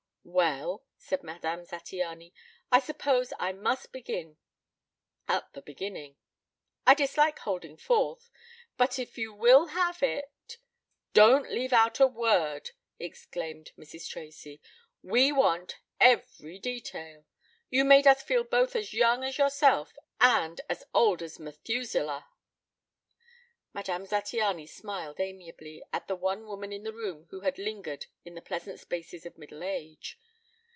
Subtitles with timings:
[0.23, 2.31] "Well," said Madame Zattiany,
[2.71, 4.37] "I suppose I must begin
[5.27, 6.15] at the beginning.
[6.85, 8.29] I dislike holding forth,
[8.77, 10.57] but if you will have it"
[11.15, 12.69] "Don't leave out a word!"
[12.99, 14.07] exclaimed Mrs.
[14.07, 14.61] Tracy.
[15.01, 17.25] "We want every detail.
[17.71, 22.27] You've made us feel both as young as yourself and as old as Methuselah."
[23.73, 28.33] Madame Zattiany smiled amiably at the one woman in the room who had lingered in
[28.35, 30.19] the pleasant spaces of middle age.